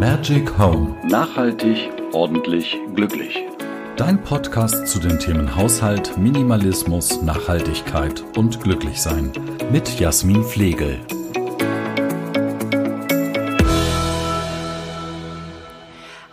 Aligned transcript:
Magic 0.00 0.56
Home. 0.56 0.96
Nachhaltig, 1.06 1.90
ordentlich, 2.12 2.74
glücklich. 2.94 3.44
Dein 3.96 4.24
Podcast 4.24 4.88
zu 4.88 4.98
den 4.98 5.18
Themen 5.18 5.54
Haushalt, 5.54 6.16
Minimalismus, 6.16 7.20
Nachhaltigkeit 7.20 8.24
und 8.34 8.62
Glücklichsein. 8.62 9.30
Mit 9.70 10.00
Jasmin 10.00 10.42
Flegel. 10.42 10.98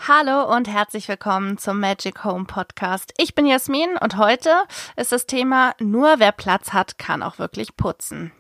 Hallo 0.08 0.56
und 0.56 0.70
herzlich 0.70 1.10
willkommen 1.10 1.58
zum 1.58 1.82
Magic 1.82 2.24
Home 2.24 2.46
Podcast. 2.46 3.14
Ich 3.18 3.36
bin 3.36 3.46
Jasmin 3.46 3.98
und 4.00 4.16
heute 4.16 4.64
ist 4.96 5.12
das 5.12 5.26
Thema 5.26 5.76
Nur 5.82 6.20
wer 6.20 6.32
Platz 6.32 6.72
hat, 6.72 6.98
kann 6.98 7.22
auch 7.22 7.38
wirklich 7.38 7.76
putzen. 7.76 8.32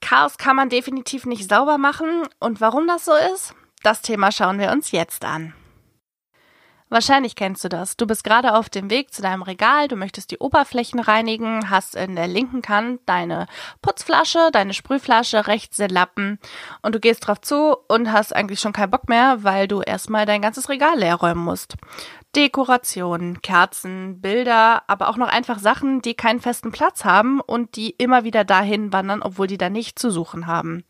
Chaos 0.00 0.38
kann 0.38 0.56
man 0.56 0.70
definitiv 0.70 1.26
nicht 1.26 1.50
sauber 1.50 1.76
machen 1.76 2.22
und 2.40 2.62
warum 2.62 2.86
das 2.86 3.04
so 3.04 3.12
ist, 3.34 3.54
das 3.86 4.02
Thema 4.02 4.32
schauen 4.32 4.58
wir 4.58 4.72
uns 4.72 4.90
jetzt 4.90 5.24
an. 5.24 5.54
Wahrscheinlich 6.88 7.34
kennst 7.34 7.64
du 7.64 7.68
das. 7.68 7.96
Du 7.96 8.06
bist 8.06 8.24
gerade 8.24 8.54
auf 8.54 8.68
dem 8.68 8.90
Weg 8.90 9.12
zu 9.12 9.22
deinem 9.22 9.42
Regal, 9.42 9.86
du 9.86 9.96
möchtest 9.96 10.30
die 10.30 10.38
Oberflächen 10.38 10.98
reinigen, 10.98 11.70
hast 11.70 11.94
in 11.94 12.16
der 12.16 12.26
linken 12.26 12.62
Hand 12.68 13.00
deine 13.06 13.46
Putzflasche, 13.82 14.50
deine 14.52 14.74
Sprühflasche, 14.74 15.46
rechts 15.46 15.76
den 15.76 15.90
Lappen 15.90 16.38
und 16.82 16.94
du 16.94 17.00
gehst 17.00 17.26
drauf 17.26 17.40
zu 17.40 17.76
und 17.88 18.12
hast 18.12 18.34
eigentlich 18.34 18.60
schon 18.60 18.72
keinen 18.72 18.90
Bock 18.90 19.08
mehr, 19.08 19.44
weil 19.44 19.68
du 19.68 19.82
erstmal 19.82 20.26
dein 20.26 20.42
ganzes 20.42 20.68
Regal 20.68 20.98
leer 20.98 21.16
räumen 21.16 21.44
musst. 21.44 21.76
Dekorationen, 22.36 23.40
Kerzen, 23.40 24.20
Bilder, 24.20 24.82
aber 24.88 25.08
auch 25.08 25.16
noch 25.16 25.28
einfach 25.28 25.58
Sachen, 25.58 26.02
die 26.02 26.12
keinen 26.12 26.40
festen 26.40 26.70
Platz 26.70 27.06
haben 27.06 27.40
und 27.40 27.76
die 27.76 27.90
immer 27.90 28.24
wieder 28.24 28.44
dahin 28.44 28.92
wandern, 28.92 29.22
obwohl 29.22 29.46
die 29.46 29.56
da 29.56 29.70
nicht 29.70 29.98
zu 29.98 30.10
suchen 30.10 30.46
haben. 30.46 30.84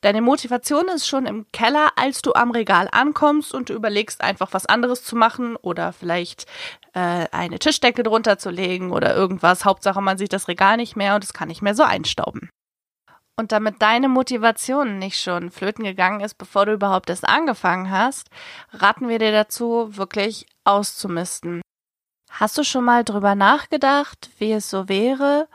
Deine 0.00 0.22
Motivation 0.22 0.86
ist 0.86 1.08
schon 1.08 1.26
im 1.26 1.46
Keller, 1.50 1.88
als 1.96 2.22
du 2.22 2.34
am 2.34 2.52
Regal 2.52 2.88
ankommst 2.92 3.52
und 3.52 3.68
du 3.68 3.74
überlegst 3.74 4.20
einfach 4.20 4.52
was 4.52 4.66
anderes 4.66 5.02
zu 5.02 5.16
machen 5.16 5.56
oder 5.56 5.92
vielleicht 5.92 6.46
äh, 6.94 7.26
eine 7.32 7.58
Tischdecke 7.58 8.04
drunter 8.04 8.38
zu 8.38 8.50
legen 8.50 8.92
oder 8.92 9.16
irgendwas. 9.16 9.64
Hauptsache 9.64 10.00
man 10.00 10.18
sieht 10.18 10.32
das 10.32 10.46
Regal 10.46 10.76
nicht 10.76 10.94
mehr 10.94 11.16
und 11.16 11.24
es 11.24 11.32
kann 11.32 11.48
nicht 11.48 11.62
mehr 11.62 11.74
so 11.74 11.82
einstauben. 11.82 12.48
Und 13.38 13.52
damit 13.52 13.82
deine 13.82 14.08
Motivation 14.08 14.98
nicht 14.98 15.20
schon 15.20 15.50
flöten 15.50 15.84
gegangen 15.84 16.20
ist, 16.20 16.38
bevor 16.38 16.64
du 16.64 16.72
überhaupt 16.72 17.10
erst 17.10 17.28
angefangen 17.28 17.90
hast, 17.90 18.30
raten 18.72 19.08
wir 19.08 19.18
dir 19.18 19.30
dazu, 19.30 19.96
wirklich 19.96 20.46
auszumisten. 20.64 21.60
Hast 22.30 22.56
du 22.56 22.64
schon 22.64 22.84
mal 22.84 23.04
drüber 23.04 23.34
nachgedacht, 23.34 24.30
wie 24.38 24.52
es 24.52 24.70
so 24.70 24.88
wäre, 24.88 25.48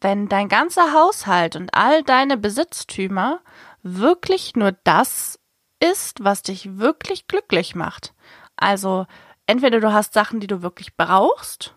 wenn 0.00 0.28
dein 0.28 0.48
ganzer 0.48 0.92
Haushalt 0.92 1.56
und 1.56 1.74
all 1.74 2.02
deine 2.02 2.36
Besitztümer 2.36 3.40
wirklich 3.82 4.54
nur 4.54 4.72
das 4.84 5.38
ist, 5.80 6.22
was 6.22 6.42
dich 6.42 6.78
wirklich 6.78 7.26
glücklich 7.26 7.74
macht? 7.74 8.14
Also 8.56 9.06
entweder 9.46 9.80
du 9.80 9.92
hast 9.92 10.12
Sachen, 10.12 10.40
die 10.40 10.46
du 10.46 10.62
wirklich 10.62 10.96
brauchst, 10.96 11.74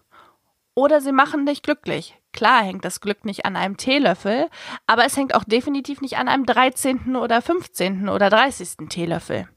oder 0.76 1.02
sie 1.02 1.12
machen 1.12 1.46
dich 1.46 1.62
glücklich. 1.62 2.21
Klar 2.34 2.64
hängt 2.64 2.86
das 2.86 3.02
Glück 3.02 3.26
nicht 3.26 3.46
an 3.46 3.56
einem 3.56 3.78
Teelöffel, 3.78 4.50
aber 4.88 5.06
es 5.06 5.18
hängt 5.18 5.36
auch 5.36 5.44
definitiv 5.44 6.02
nicht 6.02 6.18
an 6.18 6.28
einem 6.28 6.46
13. 6.46 7.16
oder 7.16 7.42
15. 7.42 8.10
oder 8.10 8.30
30. 8.30 8.88
Teelöffel. 8.90 9.48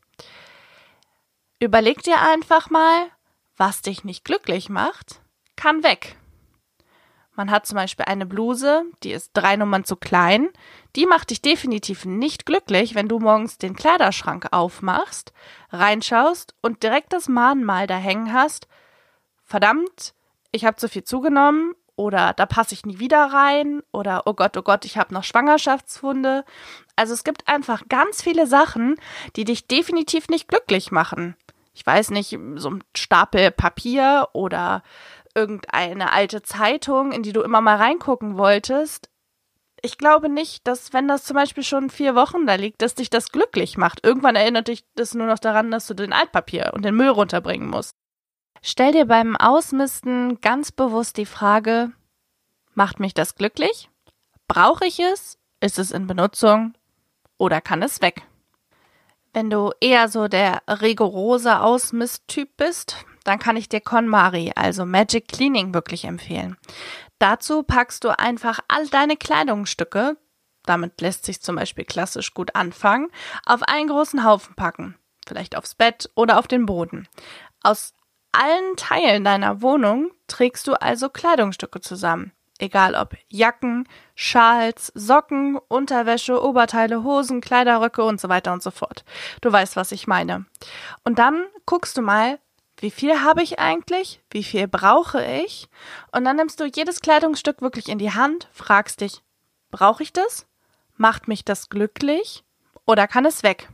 Überleg 1.60 2.02
dir 2.02 2.20
einfach 2.20 2.70
mal, 2.70 3.06
was 3.56 3.82
dich 3.82 4.04
nicht 4.04 4.24
glücklich 4.24 4.68
macht, 4.68 5.20
kann 5.56 5.84
weg. 5.84 6.16
Man 7.36 7.50
hat 7.50 7.66
zum 7.66 7.76
Beispiel 7.76 8.04
eine 8.06 8.26
Bluse, 8.26 8.84
die 9.02 9.12
ist 9.12 9.30
drei 9.34 9.56
Nummern 9.56 9.84
zu 9.84 9.96
klein. 9.96 10.50
Die 10.94 11.06
macht 11.06 11.30
dich 11.30 11.42
definitiv 11.42 12.04
nicht 12.04 12.46
glücklich, 12.46 12.94
wenn 12.94 13.08
du 13.08 13.18
morgens 13.18 13.58
den 13.58 13.74
Kleiderschrank 13.74 14.48
aufmachst, 14.52 15.32
reinschaust 15.70 16.54
und 16.60 16.82
direkt 16.84 17.12
das 17.12 17.28
Mahnmal 17.28 17.88
da 17.88 17.96
hängen 17.96 18.32
hast. 18.32 18.68
Verdammt, 19.44 20.14
ich 20.52 20.64
habe 20.64 20.76
zu 20.76 20.88
viel 20.88 21.02
zugenommen 21.02 21.74
oder 21.96 22.32
da 22.32 22.46
passe 22.46 22.74
ich 22.74 22.86
nie 22.86 22.98
wieder 22.98 23.24
rein 23.32 23.82
oder 23.92 24.22
oh 24.26 24.34
Gott, 24.34 24.56
oh 24.56 24.62
Gott, 24.62 24.84
ich 24.84 24.98
habe 24.98 25.14
noch 25.14 25.24
Schwangerschaftswunde. 25.24 26.44
Also 26.96 27.14
es 27.14 27.24
gibt 27.24 27.48
einfach 27.48 27.82
ganz 27.88 28.22
viele 28.22 28.46
Sachen, 28.46 28.96
die 29.36 29.44
dich 29.44 29.66
definitiv 29.66 30.28
nicht 30.28 30.48
glücklich 30.48 30.90
machen. 30.90 31.36
Ich 31.74 31.84
weiß 31.84 32.10
nicht, 32.10 32.38
so 32.56 32.70
ein 32.70 32.84
Stapel 32.96 33.50
Papier 33.50 34.28
oder 34.32 34.82
irgendeine 35.34 36.12
alte 36.12 36.42
Zeitung, 36.42 37.12
in 37.12 37.22
die 37.22 37.32
du 37.32 37.42
immer 37.42 37.60
mal 37.60 37.76
reingucken 37.76 38.38
wolltest. 38.38 39.10
Ich 39.82 39.98
glaube 39.98 40.28
nicht, 40.28 40.66
dass 40.66 40.92
wenn 40.92 41.08
das 41.08 41.24
zum 41.24 41.34
Beispiel 41.34 41.62
schon 41.62 41.90
vier 41.90 42.14
Wochen 42.14 42.46
da 42.46 42.54
liegt, 42.54 42.80
dass 42.80 42.94
dich 42.94 43.10
das 43.10 43.30
glücklich 43.30 43.76
macht. 43.76 44.04
Irgendwann 44.06 44.36
erinnert 44.36 44.68
dich 44.68 44.84
das 44.94 45.14
nur 45.14 45.26
noch 45.26 45.38
daran, 45.38 45.70
dass 45.70 45.86
du 45.86 45.94
den 45.94 46.12
Altpapier 46.12 46.72
und 46.74 46.84
den 46.84 46.94
Müll 46.94 47.10
runterbringen 47.10 47.68
musst. 47.68 47.93
Stell 48.66 48.92
dir 48.92 49.04
beim 49.04 49.36
Ausmisten 49.36 50.40
ganz 50.40 50.72
bewusst 50.72 51.18
die 51.18 51.26
Frage, 51.26 51.92
macht 52.72 52.98
mich 52.98 53.12
das 53.12 53.34
glücklich? 53.34 53.90
Brauche 54.48 54.86
ich 54.86 55.00
es? 55.00 55.36
Ist 55.60 55.78
es 55.78 55.90
in 55.90 56.06
Benutzung? 56.06 56.72
Oder 57.36 57.60
kann 57.60 57.82
es 57.82 58.00
weg? 58.00 58.22
Wenn 59.34 59.50
du 59.50 59.72
eher 59.82 60.08
so 60.08 60.28
der 60.28 60.62
rigorose 60.66 61.60
Ausmisttyp 61.60 62.56
bist, 62.56 63.04
dann 63.24 63.38
kann 63.38 63.58
ich 63.58 63.68
dir 63.68 63.82
KonMari, 63.82 64.52
also 64.56 64.86
Magic 64.86 65.28
Cleaning, 65.28 65.74
wirklich 65.74 66.06
empfehlen. 66.06 66.56
Dazu 67.18 67.64
packst 67.64 68.02
du 68.04 68.18
einfach 68.18 68.60
all 68.68 68.88
deine 68.88 69.18
Kleidungsstücke, 69.18 70.16
damit 70.64 71.02
lässt 71.02 71.26
sich 71.26 71.42
zum 71.42 71.56
Beispiel 71.56 71.84
klassisch 71.84 72.32
gut 72.32 72.56
anfangen, 72.56 73.10
auf 73.44 73.62
einen 73.62 73.88
großen 73.88 74.24
Haufen 74.24 74.54
packen. 74.54 74.96
Vielleicht 75.26 75.54
aufs 75.54 75.74
Bett 75.74 76.08
oder 76.14 76.38
auf 76.38 76.48
den 76.48 76.64
Boden. 76.64 77.08
Aus 77.62 77.92
allen 78.34 78.76
Teilen 78.76 79.24
deiner 79.24 79.62
Wohnung 79.62 80.10
trägst 80.26 80.66
du 80.66 80.74
also 80.74 81.08
Kleidungsstücke 81.08 81.80
zusammen. 81.80 82.32
Egal 82.58 82.94
ob 82.94 83.16
Jacken, 83.28 83.88
Schals, 84.14 84.92
Socken, 84.94 85.58
Unterwäsche, 85.68 86.40
Oberteile, 86.42 87.02
Hosen, 87.02 87.40
Kleiderröcke 87.40 88.04
und 88.04 88.20
so 88.20 88.28
weiter 88.28 88.52
und 88.52 88.62
so 88.62 88.70
fort. 88.70 89.04
Du 89.40 89.50
weißt, 89.50 89.74
was 89.74 89.90
ich 89.90 90.06
meine. 90.06 90.46
Und 91.02 91.18
dann 91.18 91.46
guckst 91.66 91.96
du 91.96 92.02
mal, 92.02 92.38
wie 92.78 92.90
viel 92.90 93.22
habe 93.22 93.42
ich 93.42 93.58
eigentlich? 93.58 94.20
Wie 94.30 94.44
viel 94.44 94.68
brauche 94.68 95.24
ich? 95.24 95.68
Und 96.12 96.24
dann 96.24 96.36
nimmst 96.36 96.60
du 96.60 96.64
jedes 96.64 97.00
Kleidungsstück 97.00 97.60
wirklich 97.60 97.88
in 97.88 97.98
die 97.98 98.12
Hand, 98.12 98.48
fragst 98.52 99.00
dich, 99.00 99.22
brauche 99.70 100.02
ich 100.02 100.12
das? 100.12 100.46
Macht 100.96 101.26
mich 101.26 101.44
das 101.44 101.68
glücklich? 101.68 102.44
Oder 102.86 103.08
kann 103.08 103.26
es 103.26 103.42
weg? 103.42 103.68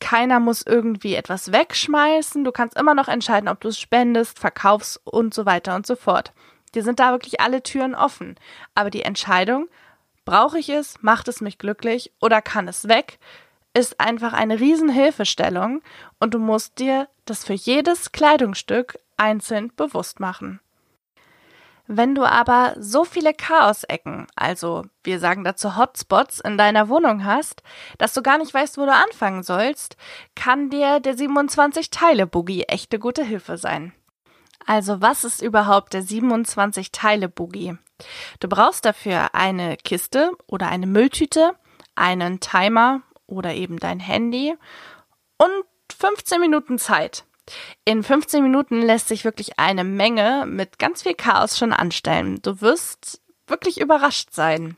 Keiner 0.00 0.40
muss 0.40 0.62
irgendwie 0.62 1.14
etwas 1.14 1.52
wegschmeißen. 1.52 2.44
Du 2.44 2.52
kannst 2.52 2.76
immer 2.78 2.94
noch 2.94 3.08
entscheiden, 3.08 3.48
ob 3.48 3.60
du 3.60 3.68
es 3.68 3.78
spendest, 3.78 4.38
verkaufst 4.38 5.00
und 5.04 5.34
so 5.34 5.44
weiter 5.46 5.74
und 5.74 5.86
so 5.86 5.96
fort. 5.96 6.32
Dir 6.74 6.82
sind 6.82 7.00
da 7.00 7.10
wirklich 7.12 7.40
alle 7.40 7.62
Türen 7.62 7.94
offen. 7.94 8.36
Aber 8.74 8.90
die 8.90 9.02
Entscheidung, 9.02 9.68
brauche 10.24 10.58
ich 10.58 10.68
es, 10.68 11.02
macht 11.02 11.28
es 11.28 11.40
mich 11.40 11.58
glücklich 11.58 12.12
oder 12.20 12.42
kann 12.42 12.68
es 12.68 12.86
weg, 12.86 13.18
ist 13.74 14.00
einfach 14.00 14.32
eine 14.32 14.60
Riesenhilfestellung 14.60 15.82
und 16.20 16.34
du 16.34 16.38
musst 16.38 16.78
dir 16.78 17.08
das 17.24 17.44
für 17.44 17.54
jedes 17.54 18.12
Kleidungsstück 18.12 18.98
einzeln 19.16 19.72
bewusst 19.76 20.20
machen. 20.20 20.60
Wenn 21.90 22.14
du 22.14 22.24
aber 22.24 22.74
so 22.78 23.04
viele 23.04 23.32
Chaosecken, 23.32 24.26
also 24.36 24.84
wir 25.04 25.18
sagen 25.18 25.42
dazu 25.42 25.74
Hotspots 25.74 26.38
in 26.38 26.58
deiner 26.58 26.90
Wohnung 26.90 27.24
hast, 27.24 27.62
dass 27.96 28.12
du 28.12 28.20
gar 28.22 28.36
nicht 28.36 28.52
weißt, 28.52 28.76
wo 28.76 28.84
du 28.84 28.92
anfangen 28.92 29.42
sollst, 29.42 29.96
kann 30.34 30.68
dir 30.68 31.00
der 31.00 31.16
27 31.16 31.88
Teile 31.88 32.26
Boogie 32.26 32.64
echte 32.64 32.98
gute 32.98 33.24
Hilfe 33.24 33.56
sein. 33.56 33.94
Also 34.66 35.00
was 35.00 35.24
ist 35.24 35.40
überhaupt 35.40 35.94
der 35.94 36.02
27 36.02 36.92
Teile 36.92 37.26
Boogie? 37.26 37.78
Du 38.38 38.48
brauchst 38.48 38.84
dafür 38.84 39.34
eine 39.34 39.78
Kiste 39.78 40.32
oder 40.46 40.68
eine 40.68 40.86
Mülltüte, 40.86 41.54
einen 41.94 42.38
Timer 42.40 43.00
oder 43.26 43.54
eben 43.54 43.78
dein 43.78 43.98
Handy 43.98 44.54
und 45.38 45.64
15 45.98 46.38
Minuten 46.38 46.76
Zeit. 46.76 47.24
In 47.84 48.02
15 48.02 48.42
Minuten 48.42 48.82
lässt 48.82 49.08
sich 49.08 49.24
wirklich 49.24 49.58
eine 49.58 49.84
Menge 49.84 50.44
mit 50.46 50.78
ganz 50.78 51.02
viel 51.02 51.14
Chaos 51.14 51.58
schon 51.58 51.72
anstellen. 51.72 52.40
Du 52.42 52.60
wirst 52.60 53.20
wirklich 53.46 53.80
überrascht 53.80 54.32
sein. 54.32 54.76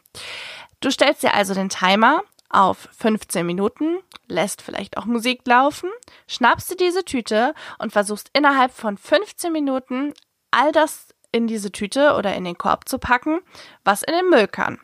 Du 0.80 0.90
stellst 0.90 1.22
dir 1.22 1.34
also 1.34 1.54
den 1.54 1.68
Timer 1.68 2.22
auf 2.48 2.88
15 2.98 3.46
Minuten, 3.46 3.98
lässt 4.26 4.62
vielleicht 4.62 4.96
auch 4.96 5.06
Musik 5.06 5.42
laufen, 5.46 5.90
schnappst 6.26 6.70
dir 6.70 6.76
diese 6.76 7.04
Tüte 7.04 7.54
und 7.78 7.92
versuchst 7.92 8.30
innerhalb 8.32 8.72
von 8.72 8.96
15 8.96 9.52
Minuten 9.52 10.14
all 10.50 10.72
das 10.72 11.08
in 11.32 11.46
diese 11.46 11.70
Tüte 11.70 12.14
oder 12.14 12.34
in 12.34 12.44
den 12.44 12.58
Korb 12.58 12.88
zu 12.88 12.98
packen, 12.98 13.40
was 13.84 14.02
in 14.02 14.14
den 14.14 14.28
Müll 14.30 14.48
kann. 14.48 14.80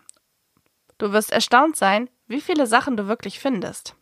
Du 0.99 1.13
wirst 1.13 1.33
erstaunt 1.33 1.77
sein, 1.77 2.09
wie 2.27 2.41
viele 2.41 2.67
Sachen 2.67 2.97
du 2.97 3.07
wirklich 3.07 3.41
findest. 3.41 3.95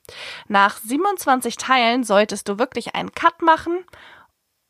Nach 0.49 0.79
27 0.79 1.57
Teilen 1.57 2.05
solltest 2.05 2.49
du 2.49 2.59
wirklich 2.59 2.95
einen 2.95 3.13
Cut 3.13 3.43
machen 3.43 3.85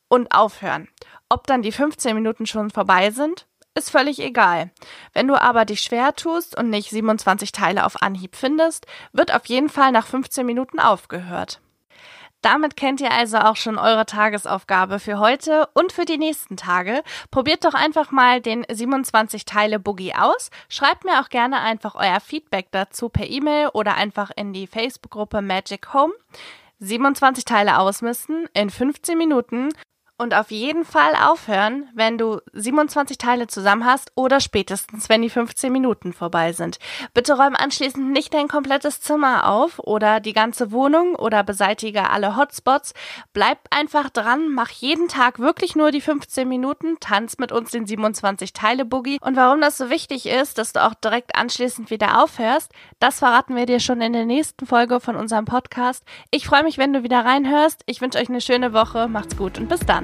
und 0.09 0.33
aufhören. 0.35 0.89
Ob 1.29 1.47
dann 1.47 1.63
die 1.63 1.73
15 1.73 2.15
Minuten 2.15 2.47
schon 2.47 2.71
vorbei 2.71 3.11
sind, 3.11 3.47
ist 3.75 3.91
völlig 3.91 4.21
egal. 4.21 4.71
Wenn 5.13 5.27
du 5.27 5.41
aber 5.41 5.65
dich 5.65 5.81
schwer 5.81 6.15
tust 6.15 6.57
und 6.57 6.71
nicht 6.71 6.91
27 6.91 7.53
Teile 7.53 7.85
auf 7.85 8.03
Anhieb 8.03 8.37
findest, 8.37 8.87
wird 9.13 9.35
auf 9.35 9.47
jeden 9.47 9.69
Fall 9.69 9.91
nach 9.91 10.07
15 10.07 10.47
Minuten 10.47 10.79
aufgehört. 10.79 11.61
Damit 12.45 12.77
kennt 12.77 13.01
ihr 13.01 13.11
also 13.11 13.39
auch 13.39 13.57
schon 13.57 13.79
eure 13.79 14.05
Tagesaufgabe 14.05 14.99
für 14.99 15.19
heute 15.19 15.67
und 15.73 15.93
für 15.93 16.05
die 16.05 16.19
nächsten 16.19 16.59
Tage. 16.59 17.03
Probiert 17.31 17.65
doch 17.65 17.73
einfach 17.73 18.11
mal 18.11 18.43
den 18.43 18.67
27 18.71 19.47
Teile 19.47 19.79
Boogie 19.79 20.15
aus. 20.15 20.51
Schreibt 20.69 21.07
mir 21.07 21.23
auch 21.23 21.31
gerne 21.31 21.63
einfach 21.63 21.95
euer 21.95 22.21
Feedback 22.21 22.67
dazu 22.71 23.09
per 23.09 23.27
E-Mail 23.27 23.69
oder 23.73 23.95
einfach 23.95 24.31
in 24.37 24.53
die 24.53 24.67
Facebook-Gruppe 24.67 25.41
Magic 25.41 25.95
Home. 25.95 26.13
27 26.81 27.47
Teile 27.47 27.79
ausmisten 27.79 28.47
in 28.53 28.69
15 28.69 29.17
Minuten 29.17 29.71
und 30.17 30.33
auf 30.35 30.53
jeden 30.53 30.85
Fall 30.85 31.15
aufhören, 31.21 31.89
wenn 31.93 32.19
du 32.19 32.41
27 32.53 33.19
Teile 33.19 33.49
zusammen 33.49 33.85
hast 33.85 34.13
oder 34.15 34.39
spätestens, 34.39 35.09
wenn 35.09 35.23
die 35.23 35.31
15 35.31 35.73
Minuten 35.73 36.13
vorbei 36.13 36.53
sind. 36.53 36.79
Bitte 37.15 37.37
räum 37.37 37.57
anschließend 37.57 38.13
nicht 38.13 38.33
dein 38.33 38.47
komplettes 38.47 39.01
Zimmer 39.01 39.49
auf 39.49 39.81
oder 39.81 40.21
die 40.21 40.33
ganze 40.33 40.71
Wohnung 40.71 41.17
oder 41.17 41.43
beseitige 41.43 42.11
alle 42.11 42.37
Hotspots. 42.37 42.95
Bleib 43.33 43.59
einfach 43.71 44.09
dran, 44.09 44.51
mach 44.51 44.71
jeden 44.71 45.09
Tag 45.09 45.41
wirklich 45.41 45.75
nur 45.75 45.91
die 45.91 46.01
15 46.01 46.49
Minuten, 46.49 46.99
tanz 47.01 47.39
mit 47.39 47.51
uns 47.51 47.73
den 47.73 47.87
27 47.87 48.53
Teile 48.53 48.85
Boogie. 48.85 49.19
Und 49.21 49.35
warum 49.37 49.61
das 49.61 49.79
so 49.79 49.91
wichtig 49.91 50.27
ist, 50.27 50.59
dass 50.59 50.73
du 50.73 50.85
auch 50.85 50.95
direkt 50.95 51.35
anschließend 51.35 51.91
wieder 51.91 52.23
aufhörst, 52.23 52.71
das 53.01 53.19
verraten 53.19 53.57
wir 53.57 53.67
dir 53.67 53.81
schon 53.81 54.01
in 54.01 54.13
der 54.13 54.27
nächsten 54.27 54.67
Folge 54.67 55.01
von 55.01 55.17
unserem 55.17 55.45
Podcast. 55.45 56.05
Ich 56.31 56.47
freue 56.47 56.63
mich, 56.63 56.79
wenn 56.79 56.93
du 56.93 57.03
wieder 57.03 57.25
reinhörst. 57.25 57.83
Ich 57.87 58.01
wünsche 58.01 58.19
euch 58.19 58.29
eine 58.29 58.41
schöne 58.41 58.73
Woche. 58.73 59.09
Macht's 59.09 59.37
gut 59.37 59.59
und 59.59 59.69
bis 59.69 59.81
dann. 59.81 60.04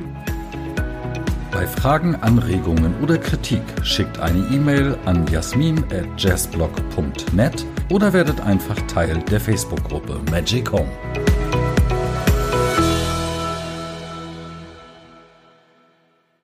Bei 1.50 1.66
Fragen, 1.66 2.14
Anregungen 2.16 2.94
oder 3.02 3.16
Kritik 3.18 3.62
schickt 3.82 4.20
eine 4.20 4.46
E-Mail 4.50 4.96
an 5.04 5.26
jasmin@jazzblog.net 5.26 7.66
oder 7.90 8.12
werdet 8.12 8.40
einfach 8.40 8.76
Teil 8.86 9.18
der 9.30 9.40
Facebook-Gruppe 9.40 10.20
Magic 10.30 10.70
Home. 10.72 10.90